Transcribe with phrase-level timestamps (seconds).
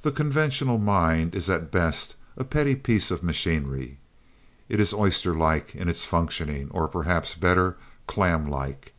[0.00, 3.98] The conventional mind is at best a petty piece of machinery.
[4.70, 7.76] It is oyster like in its functioning, or, perhaps better,
[8.06, 8.94] clam like.